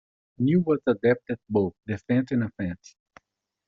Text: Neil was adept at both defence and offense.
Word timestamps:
Neil 0.39 0.61
was 0.61 0.79
adept 0.87 1.29
at 1.29 1.37
both 1.47 1.75
defence 1.85 2.31
and 2.31 2.43
offense. 2.45 2.95